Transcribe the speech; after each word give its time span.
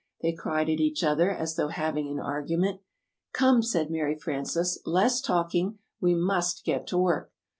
they 0.23 0.33
cried 0.33 0.67
at 0.67 0.79
each 0.79 1.03
other 1.03 1.29
as 1.29 1.55
though 1.55 1.67
having 1.67 2.09
an 2.09 2.19
argument. 2.19 2.81
"Come," 3.33 3.61
said 3.61 3.91
Mary 3.91 4.15
Frances, 4.15 4.79
"less 4.83 5.21
talking. 5.21 5.77
We 5.99 6.15
must 6.15 6.65
get 6.65 6.87
to 6.87 6.97
work." 6.97 7.31